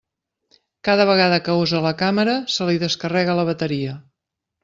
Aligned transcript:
Cada 0.87 1.05
vegada 1.09 1.37
que 1.49 1.57
usa 1.65 1.83
la 1.87 1.91
càmera 2.01 2.35
se 2.55 2.69
li 2.71 2.81
descarrega 2.87 3.39
la 3.41 3.47
bateria. 3.53 3.95